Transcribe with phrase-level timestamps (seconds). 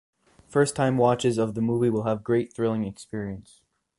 [0.47, 3.61] First time watches of the movie will have great thrilling experience.